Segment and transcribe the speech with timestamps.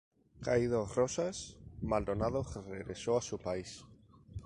[0.41, 3.85] Caído Rosas, Maldonado regresó a su país.